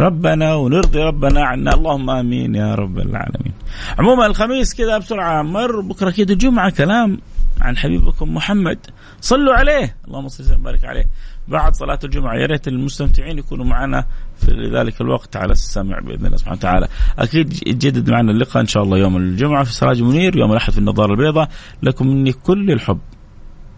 ربنا 0.00 0.54
ونرضي 0.54 0.98
ربنا 0.98 1.44
عنا. 1.44 1.74
اللهم 1.74 2.10
آمين 2.10 2.54
يا 2.54 2.74
رب 2.74 2.98
العالمين. 2.98 3.52
عموما 3.98 4.26
الخميس 4.26 4.74
كذا 4.74 4.98
بسرعة 4.98 5.42
مر 5.42 5.80
بكرة 5.80 6.10
كذا 6.10 6.32
الجمعة 6.32 6.70
كلام 6.70 7.18
عن 7.60 7.76
حبيبكم 7.76 8.34
محمد. 8.34 8.78
صلوا 9.20 9.54
عليه. 9.54 9.96
اللهم 10.06 10.28
صل 10.28 10.44
وسلم 10.44 10.60
وبارك 10.60 10.84
عليه. 10.84 11.04
بعد 11.48 11.74
صلاة 11.74 11.98
الجمعة. 12.04 12.34
يا 12.34 12.46
ريت 12.46 12.68
المستمتعين 12.68 13.38
يكونوا 13.38 13.64
معنا 13.64 14.04
في 14.36 14.70
ذلك 14.74 15.00
الوقت 15.00 15.36
على 15.36 15.52
السمع 15.52 15.98
بإذن 15.98 16.26
الله 16.26 16.36
سبحانه 16.36 16.56
وتعالى. 16.56 16.88
أكيد 17.18 17.52
يتجدد 17.52 18.10
معنا 18.10 18.32
اللقاء 18.32 18.62
إن 18.62 18.66
شاء 18.66 18.82
الله 18.82 18.98
يوم 18.98 19.16
الجمعة 19.16 19.64
في 19.64 19.72
سراج 19.72 20.02
منير 20.02 20.36
يوم 20.36 20.52
الأحد 20.52 20.72
في 20.72 20.78
النظارة 20.78 21.12
البيضاء. 21.12 21.48
لكم 21.82 22.06
مني 22.06 22.32
كل 22.32 22.70
الحب 22.70 22.98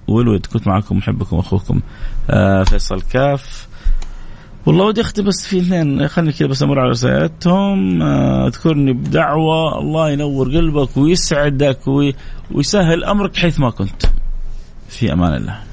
والود. 0.09 0.47
كنت 0.47 0.67
معكم 0.67 0.97
محبكم 0.97 1.37
أخوكم 1.37 1.81
آه 2.31 2.63
فيصل 2.63 3.03
كاف. 3.03 3.69
والله 4.67 4.85
ودي 4.85 5.01
أختي 5.01 5.23
بس 5.23 5.47
في 5.47 5.59
اثنين. 5.59 6.09
خليني 6.09 6.33
كذا 6.33 6.49
بس 6.49 6.63
أمر 6.63 6.81
على 6.81 6.91
رسالتهم. 6.91 8.03
آه، 8.03 8.47
أذكرني 8.47 8.93
بدعوة. 8.93 9.79
الله 9.79 10.11
ينور 10.11 10.49
قلبك 10.57 10.97
ويسعدك 10.97 11.81
ويسهل 12.51 13.05
أمرك 13.05 13.37
حيث 13.37 13.61
ما 13.61 13.71
كنت. 13.71 14.03
في 14.89 15.13
أمان 15.13 15.35
الله. 15.35 15.68